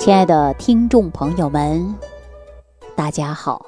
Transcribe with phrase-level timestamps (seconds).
[0.00, 1.94] 亲爱的听众朋友们，
[2.96, 3.66] 大家好！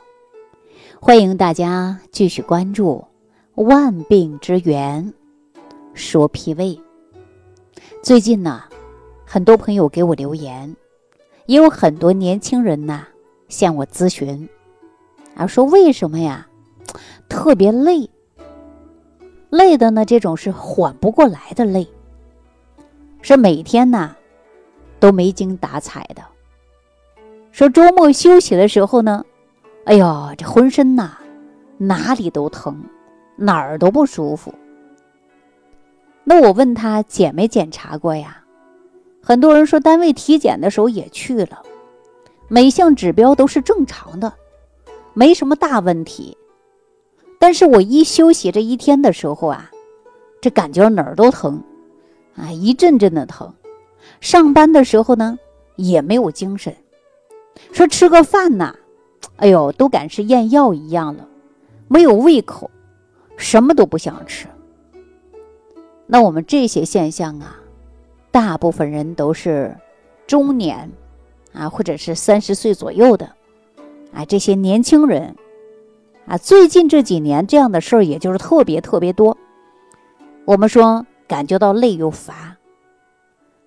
[0.99, 3.05] 欢迎大家继续关注
[3.63, 5.13] 《万病之源
[5.93, 6.75] 说脾胃》。
[8.03, 8.63] 最近呢，
[9.27, 10.75] 很多朋友给我留言，
[11.45, 13.07] 也有很多年轻人呐
[13.49, 14.49] 向我咨询，
[15.35, 16.49] 啊，说为什么呀，
[17.29, 18.09] 特别累，
[19.51, 21.87] 累的呢，这种是缓不过来的累，
[23.21, 24.17] 是每天呐。
[25.03, 26.23] 都没精打采的，
[27.51, 29.25] 说周末休息的时候呢，
[29.85, 31.19] 哎呦，这浑身呐
[31.77, 32.85] 哪里都疼，
[33.35, 34.55] 哪儿都不舒服。
[36.23, 38.45] 那我问他检没检查过呀？
[39.21, 41.61] 很多人说单位体检的时候也去了，
[42.47, 44.33] 每项指标都是正常的，
[45.15, 46.39] 没什么大问题。
[47.41, 49.69] 但是我一休息这一天的时候啊，
[50.41, 51.61] 这感觉哪儿都疼，
[52.37, 53.53] 啊，一阵阵的疼。
[54.23, 55.37] 上班的时候呢，
[55.75, 56.73] 也没有精神，
[57.73, 58.77] 说吃个饭呐，
[59.39, 61.27] 哎呦，都敢吃咽药一样了，
[61.89, 62.71] 没有胃口，
[63.37, 64.47] 什么都不想吃。
[66.07, 67.57] 那我们这些现象啊，
[68.31, 69.77] 大部分人都是
[70.25, 70.89] 中年
[71.53, 73.27] 啊，或者是三十岁左右的，
[74.15, 75.35] 啊，这些年轻人
[76.27, 79.37] 啊，最近这几年这样的事儿，也就是特别特别多。
[80.45, 82.57] 我们说感觉到累又乏。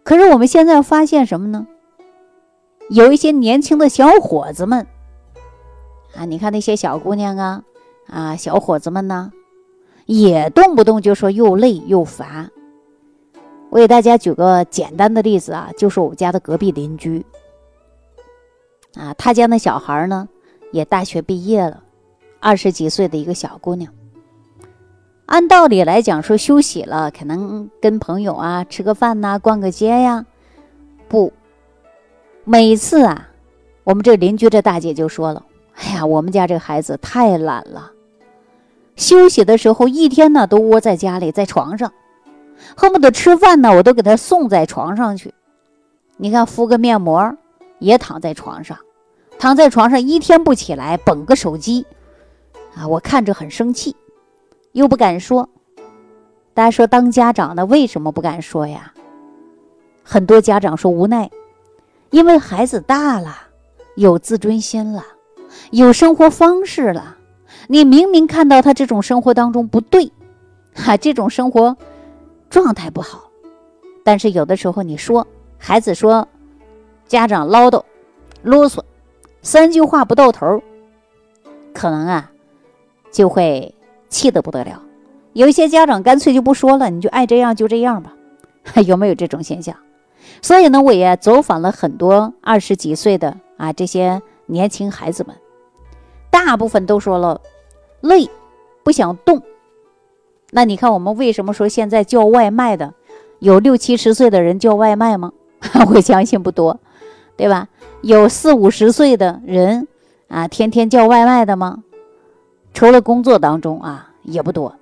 [0.06, 1.66] 可是我们现在发现什么呢？
[2.92, 4.86] 有一些年轻的小伙子们
[6.16, 7.64] 啊，你看那些小姑娘啊，
[8.08, 9.32] 啊，小伙子们呢，
[10.06, 12.48] 也动不动就说又累又乏。
[13.72, 17.26] 我给大家举个简单的例子啊，就是我们家的隔壁邻居
[18.94, 20.30] 啊，他家那小孩呢，
[20.72, 21.82] 也大学毕业了，
[22.40, 23.92] 二十几岁的一个小姑娘。
[25.26, 30.24] 按道理来讲，说休息了，可能跟朋友啊吃个饭呐，逛个街呀。
[31.08, 31.34] 不，
[32.44, 33.30] 每次啊，
[33.84, 35.44] 我们这邻居这大姐就说了
[35.78, 37.92] ：“哎呀，我们家这孩子太懒了，
[38.96, 41.92] 休息的时候一天呢都窝在家里，在床上，
[42.78, 45.34] 恨不得吃饭呢我都给他送在床上去。
[46.18, 47.36] 你看敷个面膜，
[47.80, 48.78] 也躺在床上，
[49.40, 51.84] 躺在床上一天不起来，捧个手机，
[52.76, 53.96] 啊，我看着很生气。”
[54.76, 55.48] 又不敢说，
[56.54, 58.94] 大家说当家长的为什么不敢说呀？
[60.04, 61.32] 很多家长说无奈，
[62.10, 63.34] 因为孩子大了，
[63.96, 65.02] 有自尊心了，
[65.72, 67.16] 有生活方式了。
[67.70, 70.12] 你明明看到他这种生活当中不对，
[70.74, 71.78] 哈，这种生活
[72.50, 73.30] 状态不好，
[74.04, 75.26] 但是有的时候你说
[75.58, 76.28] 孩子说
[77.08, 77.82] 家长唠叨
[78.44, 78.82] 啰嗦，
[79.42, 80.62] 三句话不到头，
[81.74, 82.30] 可能啊
[83.10, 83.74] 就会。
[84.10, 84.82] 气得不得了，
[85.34, 88.14] 有一些家长干脆就不说了，你就爱这样就这样吧，
[88.86, 89.76] 有没有这种现象？
[90.42, 95.36] 所以呢，我也走访了很多二十几岁的啊这些年轻孩子们，
[96.30, 97.42] 大部分都说了
[98.02, 98.30] 累，
[98.84, 99.42] 不想动。
[100.52, 102.94] 那你看我们为什么说现在叫外卖的
[103.40, 105.34] 有六七十岁的人叫外卖吗？
[105.94, 106.80] 我相信不多，
[107.36, 107.68] 对吧？
[108.02, 109.88] 有四五十岁的人
[110.28, 111.84] 啊天天叫外卖的吗？
[112.76, 114.76] 除了工作当中啊，也不多。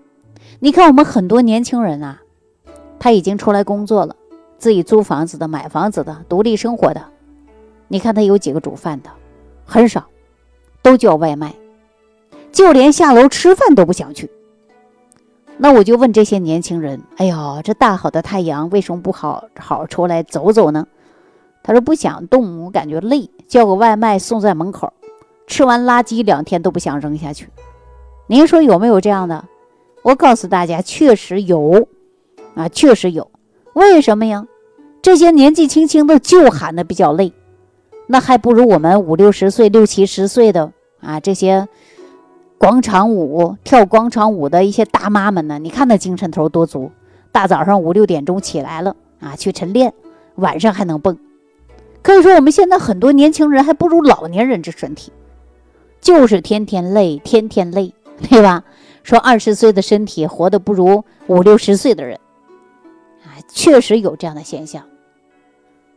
[0.59, 2.21] 你看，我们很多年轻人啊，
[2.97, 4.15] 他已经出来工作了，
[4.57, 7.05] 自己租房子的、买房子的、独立生活的。
[7.87, 9.11] 你看他有几个煮饭的，
[9.63, 10.07] 很少，
[10.81, 11.53] 都叫外卖，
[12.51, 14.31] 就连下楼吃饭都不想去。
[15.57, 20.87] 那我就问这些年轻人：“哎呦，这大好的太阳，为什么不好好出来走走呢？”
[21.61, 24.91] 他说：“不想动，我感觉累，叫个外卖送在门口，
[25.45, 27.47] 吃完垃圾两天都不想扔下去。”
[28.33, 29.45] 您说有没有这样的？
[30.01, 31.88] 我告诉大家，确实有，
[32.55, 33.29] 啊，确实有。
[33.73, 34.47] 为什么呀？
[35.03, 37.31] 这些年纪轻轻的就喊的比较累，
[38.07, 41.67] 那还不如我们五六十岁、六七十岁的啊这些
[42.57, 45.59] 广场舞跳广场舞的一些大妈们呢？
[45.59, 46.89] 你看那精神头多足，
[47.31, 49.93] 大早上五六点钟起来了啊去晨练，
[50.37, 51.19] 晚上还能蹦。
[52.02, 55.11] 可以说，我们现在很多年轻人还不如老年人这身体，
[56.02, 57.93] 就是天天累，天天累。
[58.21, 58.63] 对吧？
[59.03, 62.17] 说二十岁的身体活得不如五六十岁的人，
[63.23, 64.83] 啊，确实有这样的现象。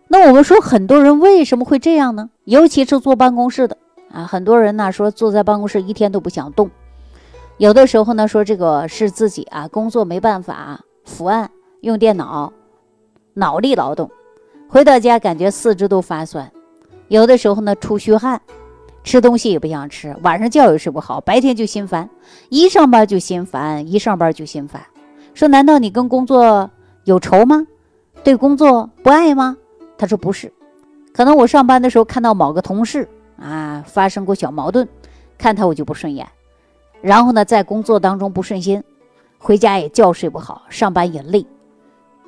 [0.08, 2.30] 那我们说很多人为什么会这样呢？
[2.44, 3.76] 尤其是坐办公室的
[4.12, 6.68] 啊，很多人呢说坐在办公室一天都不想动，
[7.58, 11.50] 有的时候呢说这个是自己啊工作没办法伏案
[11.82, 12.52] 用电脑，
[13.34, 14.10] 脑力劳动，
[14.68, 16.50] 回到家感觉四肢都发酸，
[17.06, 18.40] 有的时候呢出虚汗。
[19.06, 22.10] 吃东西也不想吃，晚上觉也睡不好，白天就心烦，
[22.48, 24.82] 一上班就心烦，一上班就心烦。
[25.32, 26.68] 说难道你跟工作
[27.04, 27.64] 有仇吗？
[28.24, 29.56] 对工作不爱吗？
[29.96, 30.52] 他说不是，
[31.12, 33.08] 可能我上班的时候看到某个同事
[33.38, 34.88] 啊发生过小矛盾，
[35.38, 36.26] 看他我就不顺眼，
[37.00, 38.82] 然后呢在工作当中不顺心，
[39.38, 41.46] 回家也觉睡不好，上班也累，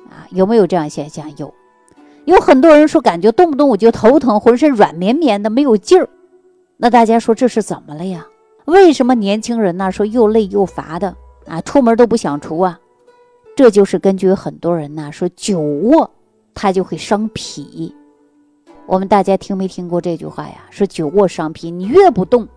[0.09, 1.29] 啊有没有这样现象？
[1.35, 1.53] 有，
[2.23, 6.07] 有很多人说感觉动不动我就头疼，浑身软绵绵的没有劲儿，
[6.81, 8.25] 那大家说这是怎么了呀？
[8.63, 11.13] 为什么年轻人呢说又累又乏的
[11.45, 12.79] 啊，出门都不想出啊？
[13.53, 16.09] 这就是根据很多人呢说久卧
[16.53, 17.93] 它就会伤脾。
[18.85, 20.55] 我们大家听没听过这句话呀？
[20.69, 22.47] 说久卧伤脾，你越不动，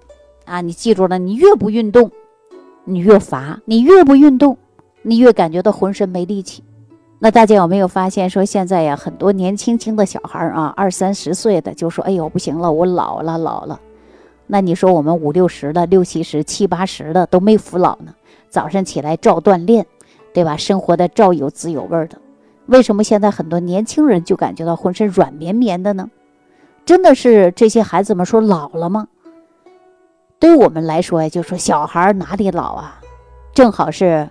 [0.45, 2.09] 啊，你记住了，你越不运动，
[2.85, 4.57] 你越乏；你越不运动，
[5.03, 6.63] 你越感觉到浑身没力气。
[7.19, 13.81] 那大家有没有发现，说现在呀，很多年轻轻的小孩啊，二三十岁的就说：“哎呦，不行了，我老了，老了。”
[14.47, 18.15] 那你说我们五六十的、六七十、七八十的都没服老呢？
[18.49, 19.87] 早上起来照锻炼，
[20.35, 20.57] 对吧？
[20.57, 22.19] 生活的照有滋有味的。
[22.67, 26.11] 为什么现在很多年轻人就感觉到浑身软绵绵的呢？
[26.85, 29.09] 真的是这些孩子们说老了吗？
[30.39, 33.01] 对我们来说呀，就说小孩哪里老啊，
[33.55, 34.29] 正好是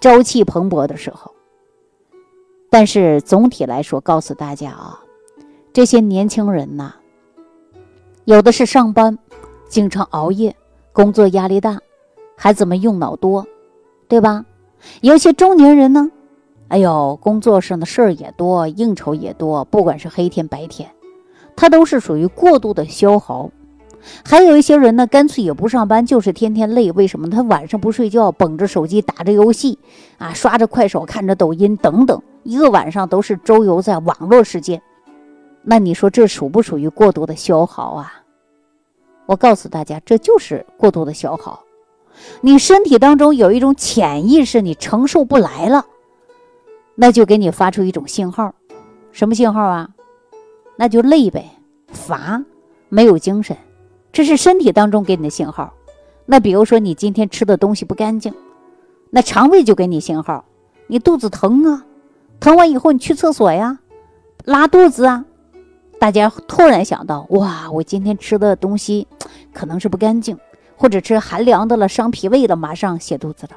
[0.00, 1.32] 朝气蓬勃的时候。
[2.68, 5.00] 但是总体来说，告诉大家啊，
[5.72, 6.94] 这些年轻人呐，
[8.24, 9.18] 有的是上班
[9.68, 10.54] 经常熬夜，
[10.92, 11.78] 工作压力大，
[12.36, 13.46] 孩子们用脑多，
[14.08, 14.44] 对吧？
[15.00, 16.10] 有些中年人呢，
[16.68, 20.88] 哎呦，工作上的事儿也多，应酬也多，不管是黑天白天。
[21.56, 23.50] 他都是属于过度的消耗，
[24.24, 26.92] 还有一些人呢，干脆也不上班，就是天天累。
[26.92, 27.28] 为什么？
[27.30, 29.78] 他晚上不睡觉，捧着手机打着游戏，
[30.18, 34.80] 啊，刷着快手，看着抖音等等，一个晚上都是周游在网络世界。
[35.62, 38.12] 那你说这属不属于过度的消耗啊？
[39.26, 41.62] 我告诉大家，这就是过度的消耗。
[42.40, 45.84] 你身体当中有一种潜意识，你承受不来了，
[46.94, 48.54] 那就给你发出一种信号，
[49.12, 49.90] 什么信号啊？
[50.76, 51.50] 那就累呗，
[51.88, 52.42] 乏，
[52.88, 53.56] 没有精神，
[54.12, 55.74] 这是身体当中给你的信号。
[56.24, 58.32] 那比如说你今天吃的东西不干净，
[59.10, 60.44] 那肠胃就给你信号，
[60.86, 61.84] 你肚子疼啊，
[62.40, 63.78] 疼完以后你去厕所呀，
[64.44, 65.24] 拉肚子啊。
[65.98, 69.06] 大家突然想到，哇，我今天吃的东西
[69.52, 70.38] 可能是不干净，
[70.76, 73.52] 或者吃寒凉的了，伤脾胃了，马上泻肚子了。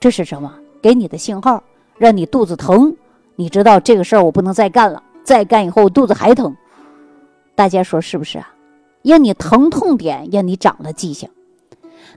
[0.00, 0.52] 这是什么？
[0.82, 1.62] 给你的信号，
[1.96, 2.94] 让你肚子疼。
[3.36, 6.54] 你知道这个事儿我不能再干了，再干以后肚子还疼。
[7.54, 8.52] 大家说是不是啊？
[9.02, 11.30] 让你疼痛点，让你长了记性。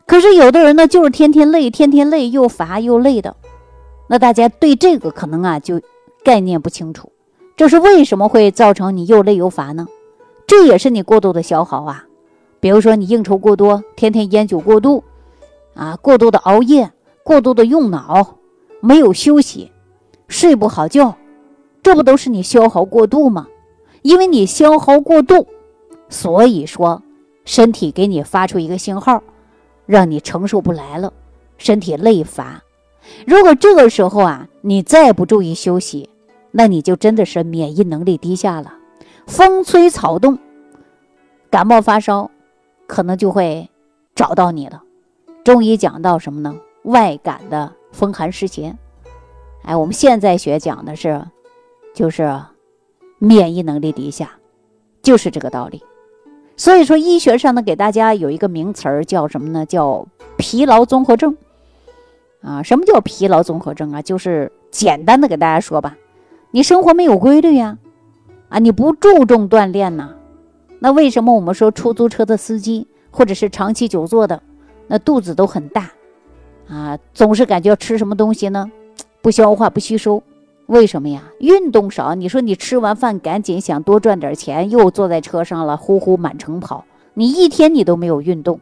[0.06, 3.36] 可是有的人呢，就是天天累，天天累，又乏又累的。
[4.10, 5.82] 那大家对这个可能啊，就
[6.24, 7.12] 概念不清楚。
[7.58, 9.88] 这是为什么会造成你又累又乏呢？
[10.46, 12.06] 这也是你过度的消耗啊。
[12.60, 15.04] 比如说你应酬过多，天天烟酒过度，
[15.74, 16.92] 啊，过度的熬夜，
[17.24, 18.38] 过度的用脑，
[18.80, 19.72] 没有休息，
[20.28, 21.16] 睡不好觉，
[21.82, 23.48] 这不都是你消耗过度吗？
[24.04, 25.48] 因为你消耗过度，
[26.10, 27.02] 所以说
[27.44, 29.24] 身体给你发出一个信号，
[29.88, 31.12] 让你承受不来了，
[31.58, 32.62] 身体累乏。
[33.26, 36.10] 如果这个时候啊，你再不注意休息，
[36.52, 38.74] 那你就真的是免疫能力低下了。
[39.26, 40.38] 风吹草动，
[41.50, 42.30] 感冒发烧，
[42.88, 43.70] 可能就会
[44.16, 44.84] 找到你了。
[45.44, 46.56] 中医讲到什么呢？
[46.84, 48.76] 外感的风寒湿邪。
[49.64, 51.26] 哎，我们现在学讲的是，
[51.94, 52.40] 就是。
[53.20, 54.30] 免疫能力低下，
[55.02, 55.82] 就是这个道理。
[56.56, 59.66] 所以说，医学上呢，给大家有一个名词儿叫什么呢？
[59.66, 60.06] 叫
[60.38, 61.36] 疲劳综合症。
[62.44, 64.04] 啊，什么叫疲劳综合症啊？
[64.04, 65.98] 就是简单的给大家说吧，
[66.52, 67.78] 你生活没有规律呀，
[68.50, 70.16] 啊，你不注重锻炼呐，
[70.80, 74.42] 那为什么我们说出租车的司机或者是长期久坐的，
[74.88, 75.92] 那肚子都很大，
[76.70, 78.72] 啊，总是感觉吃什么东西呢，
[79.22, 80.24] 不消化不吸收。
[80.68, 81.24] 为什么呀？
[81.40, 86.84] 运动少，你说你吃完饭赶紧想多赚点钱，又坐在车上了，呼呼满城跑。
[87.14, 88.60] 你一天你都没有运动，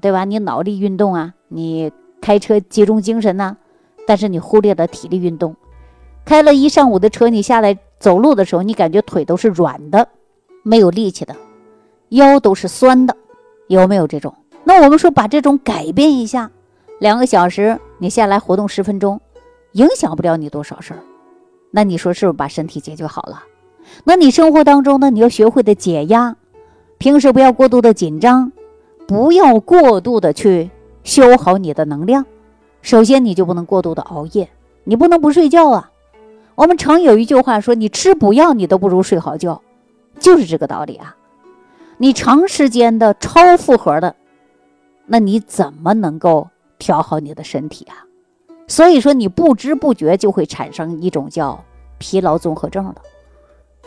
[0.00, 0.24] 对吧？
[0.24, 3.56] 你脑力运动啊，你开车集中精神呐，
[4.06, 5.54] 但是你忽略了体力运动。
[6.24, 10.08] 开了一上午的车，你下来走路的时候，你感觉腿都是软的，
[10.62, 11.34] 没有力气的，
[12.10, 13.16] 腰都是酸的，
[13.68, 14.34] 有没有这种？
[14.64, 16.50] 那我们说把这种改变一下，
[17.00, 19.20] 两个小时你下来活动十分钟，
[19.72, 21.00] 影响不了你多少事儿。
[21.70, 23.42] 那你说是不是把身体解决好了？
[24.04, 25.10] 那你生活当中呢？
[25.10, 26.36] 你要学会的解压，
[26.98, 28.52] 平时不要过度的紧张，
[29.08, 30.70] 不要过度的去
[31.02, 32.24] 消耗你的能量。
[32.80, 34.48] 首先，你就不能过度的熬夜，
[34.84, 35.90] 你不能不睡觉啊。
[36.54, 39.62] 我们常有一句话说：“你吃补药，你都不如睡好觉。”
[40.20, 41.16] 就是这个道理啊。
[41.98, 44.14] 你长时间的超负荷的，
[45.06, 48.04] 那你怎么能够调好你的身体啊？
[48.66, 51.62] 所以说，你不知不觉就会产生一种叫
[51.98, 53.00] 疲劳综合症的，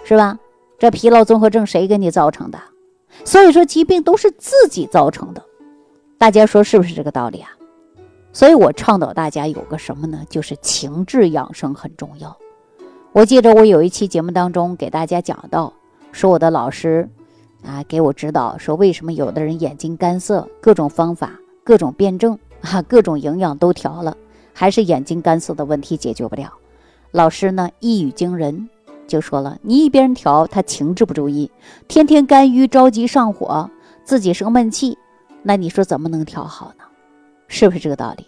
[0.03, 0.37] 是吧？
[0.77, 2.59] 这疲劳综合症谁给你造成的？
[3.23, 5.43] 所以说疾病都是自己造成的，
[6.17, 7.49] 大家说是不是这个道理啊？
[8.33, 10.23] 所以我倡导大家有个什么呢？
[10.29, 12.35] 就是情志养生很重要。
[13.15, 15.71] 我记得我有一期节目当中给大家讲到，
[16.11, 17.07] 说我的老师
[17.63, 21.31] 啊给我指导说，为什么有的人眼睛干涩，各种方法、
[21.63, 24.17] 各种辩证啊，各种营养都调了，
[24.51, 26.51] 还是眼睛干涩的问题解决不了。
[27.11, 28.67] 老师呢一语惊人。
[29.07, 31.49] 就说了，你一边调，他情志不注意，
[31.87, 33.69] 天天肝郁着急上火，
[34.03, 34.97] 自己生闷气，
[35.41, 36.83] 那你说怎么能调好呢？
[37.47, 38.25] 是不是这个道理？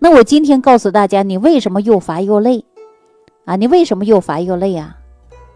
[0.00, 2.64] 那我今天告诉大家，你为什么又乏又累
[3.44, 3.56] 啊？
[3.56, 4.96] 你为什么又乏又累啊？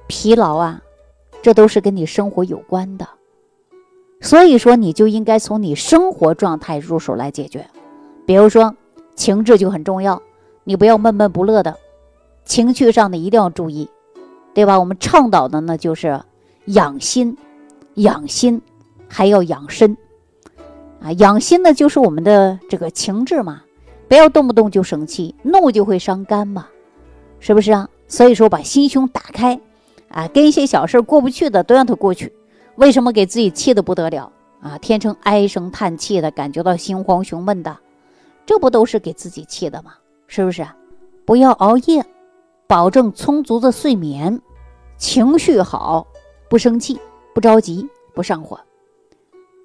[0.07, 0.83] 疲劳啊，
[1.43, 3.09] 这都是跟你生活有关的。
[4.21, 7.67] 所以说，你就应该从你生活状态入手来解决。
[8.27, 8.75] 比如说，
[9.15, 10.21] 情志就很重要，
[10.65, 11.77] 你不要闷闷不乐的，
[12.45, 13.89] 情绪上的一定要注意。
[14.55, 14.81] 对吧？
[14.81, 16.21] 我们倡导的呢，就是
[16.65, 17.37] 养心，
[17.95, 18.61] 养心，
[19.07, 19.97] 还要养身
[21.01, 21.13] 啊。
[21.13, 23.63] 养心呢，就是我们的这个情志嘛，
[24.09, 26.67] 不要动不动就生气，怒就会伤肝嘛，
[27.41, 27.89] 是不是啊？
[28.07, 29.61] 所以说，把心胸打开
[30.09, 32.33] 啊，跟一些小事过不去的都让它过去。
[32.77, 34.79] 为什么给自己气的不得了啊？
[34.79, 37.77] 天成唉声叹气的，感觉到心慌胸闷的，
[38.47, 39.95] 这不都是给自己气的吗？
[40.27, 40.67] 是不是？
[41.25, 42.05] 不要熬夜，
[42.67, 44.41] 保证充足的睡眠。
[44.97, 46.07] 情绪好，
[46.49, 46.99] 不生气，
[47.35, 48.59] 不着急，不上火，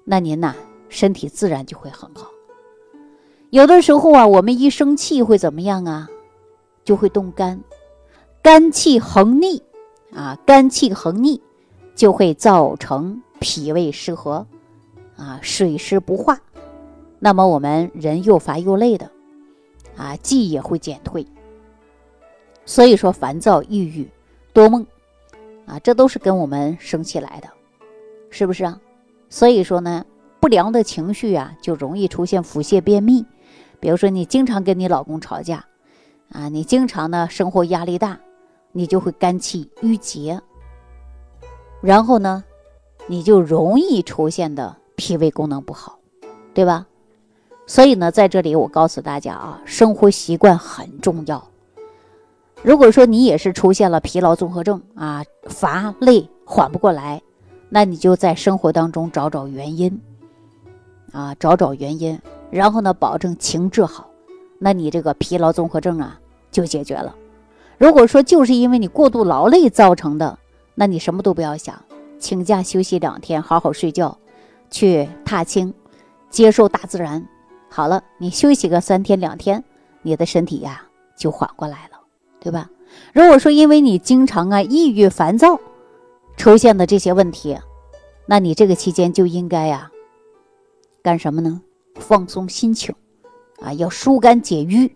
[0.04, 0.54] 那您呐，
[0.88, 2.28] 身体自然就会很好。
[3.50, 6.08] 有的时候啊，我们一生气会怎么样啊？
[6.84, 7.60] 就会动肝，
[8.42, 9.62] 肝气横逆
[10.14, 11.40] 啊，肝气横逆
[11.94, 14.46] 就会造成脾胃失和
[15.16, 16.38] 啊，水湿不化。
[17.18, 19.10] 那么我们人又乏又累的
[19.96, 21.26] 啊，记忆也会减退。
[22.66, 24.08] 所以说，烦躁、抑郁、
[24.52, 24.86] 多梦。
[25.66, 27.48] 啊，这都是跟我们生气来的，
[28.28, 28.78] 是不是啊？
[29.30, 30.04] 所以说呢，
[30.38, 33.24] 不良的情绪啊，就容易出现腹泻、便秘。
[33.80, 35.64] 比如说，你经常跟你老公吵架，
[36.30, 38.18] 啊，你经常呢生活压力大，
[38.72, 40.40] 你就会肝气郁结，
[41.80, 42.42] 然后呢，
[43.06, 45.98] 你就容易出现的脾胃功能不好，
[46.52, 46.86] 对吧？
[47.66, 51.42] 所以呢，在这里我告诉大家啊，生活习惯很重要。
[52.62, 57.22] 如果说你也是出现了疲劳综合症啊，乏累缓不过来，
[57.68, 60.00] 那你就在生活当中找找原因，
[61.12, 62.18] 啊，找找原因，
[62.50, 64.08] 然后呢，保证情志好，
[64.64, 66.18] 那你这个疲劳综合症啊
[66.50, 67.14] 就解决了。
[67.76, 70.38] 如果说就是因为你过度劳累造成的，
[70.74, 71.78] 那你什么都不要想，
[72.18, 74.16] 请假休息两天，好好睡觉，
[74.70, 75.74] 去踏青，
[76.30, 77.28] 接受大自然。
[77.68, 79.62] 好了，你休息个三天两天，
[80.00, 80.82] 你的身体呀
[81.14, 82.00] 就缓过来了。
[82.40, 82.70] 对吧？
[83.12, 85.60] 如果说因为你经常啊抑郁烦躁
[86.38, 87.58] 出现的这些问题，
[88.24, 89.90] 那你这个期间就应该呀
[91.02, 91.60] 干什么呢？
[91.96, 92.94] 放松心情
[93.64, 94.94] 啊，要疏肝解郁，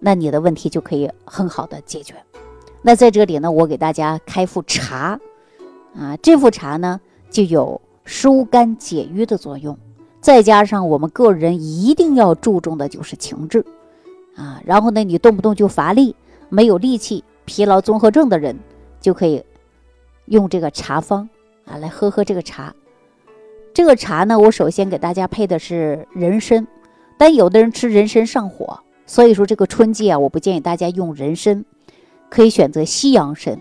[0.00, 2.14] 那你的问题就可以很好的解决。
[2.80, 5.20] 那在这里呢，我给大家开副茶
[5.94, 9.76] 啊，这副茶呢就有疏肝解郁的作用，
[10.20, 13.64] 再加上我们个人一定要注重的就是情志
[14.34, 16.16] 啊，然后呢，你动不动就乏力。
[16.50, 18.58] 没有力气、疲劳综合症的人，
[19.02, 19.44] 就可以
[20.24, 21.28] 用这个茶方
[21.66, 22.74] 啊来喝喝这个茶。
[23.74, 26.66] 这个茶呢，我首先给大家配的是人参，
[27.18, 31.64] 但有的人吃人参上火，所以说这个春季啊，我不建议大家用人参，
[32.30, 33.58] 可以选择西洋参。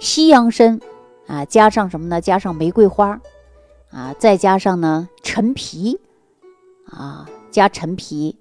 [0.00, 0.80] 西洋参
[1.26, 2.20] 啊，加上什么呢？
[2.20, 3.20] 加上玫瑰花
[3.90, 6.00] 啊，再加上呢陈皮
[6.86, 8.36] 啊，加陈皮，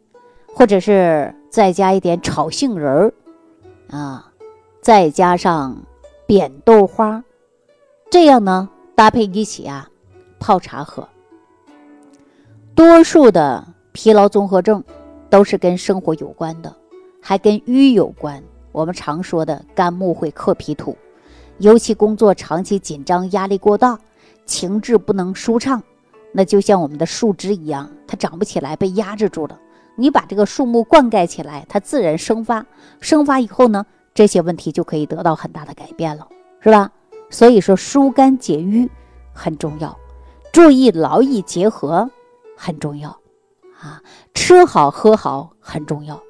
[0.48, 3.14] 或者是再加一点炒杏仁儿。
[3.90, 4.32] 啊，
[4.82, 5.84] 再加上
[6.26, 7.24] 扁豆花，
[8.10, 9.90] 这样呢搭配一起啊
[10.40, 11.08] 泡茶喝。
[12.74, 14.84] 多数的疲劳综合症
[15.30, 16.74] 都是跟生活有关的，
[17.22, 18.42] 还跟瘀有关。
[18.72, 20.98] 我们常说的肝木会克脾土，
[21.58, 24.00] 尤其工作长期紧张、压力过大，
[24.46, 25.84] 情志不能舒畅，
[26.32, 29.60] 那就像我们的树枝一样，它长不起来，被压制住了。
[29.98, 32.66] 你把这个树木灌溉起来，它自然生发，
[33.02, 36.26] 生发以后呢，这些问题就可以得到很大的改变了，
[36.62, 36.90] 是吧？
[37.30, 38.90] 所以说疏肝解郁
[39.34, 39.98] 很重要，
[40.54, 42.10] 注意劳逸结合
[42.56, 43.18] 很重要，
[43.82, 44.02] 啊，
[44.36, 46.22] 吃好喝好很重要，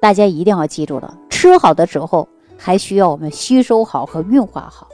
[0.00, 1.16] 大家一定要记住了。
[1.30, 4.88] 吃好的时候还需要我们吸收好和运化好。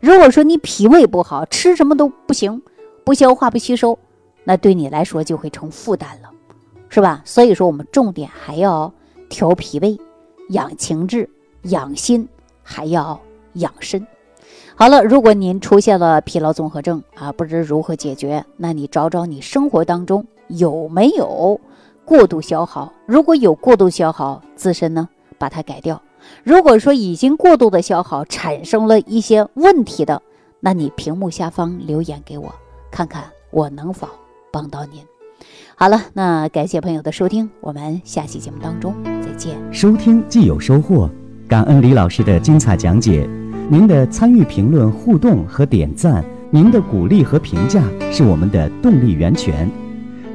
[0.00, 2.62] 如果说你脾胃不好，吃什么都不行，
[3.04, 3.98] 不消化不吸收，
[4.44, 6.30] 那对你来说就会成负担了。
[6.88, 7.20] 是吧？
[7.24, 8.92] 所以说，我们重点还要
[9.28, 9.98] 调脾胃、
[10.50, 11.28] 养情志、
[11.62, 12.28] 养心，
[12.62, 13.20] 还要
[13.54, 14.06] 养身。
[14.76, 21.60] 好了，如果您出现了疲劳综合症啊，不知如何解决，那你找找你生活当中有没有
[22.04, 22.92] 过度消耗。
[23.06, 26.00] 如果有过度消耗，自身呢把它改掉。
[26.42, 30.20] 如果说已经过度的消耗，产生了一些问题的，
[30.60, 32.52] 那你屏幕下方留言给我，
[32.90, 34.08] 看看我能否
[34.52, 35.00] 帮到您。
[35.76, 39.56] 好了，那感谢朋友的收听，我们下期节目当中再见。
[39.72, 41.08] 收听既有收获，
[41.46, 43.28] 感恩李老师的精彩讲解。
[43.68, 49.70] 您的参与、评论、互动和点赞，您的鼓励和评价是我们的动力源泉。